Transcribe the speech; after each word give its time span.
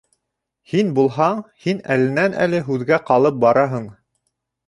Һин 0.69 0.87
булһаң, 0.99 1.41
һин 1.65 1.83
әленән-әле 1.95 2.63
һүҙгә 2.69 3.01
ҡалып 3.11 3.37
бараһың. 3.45 3.85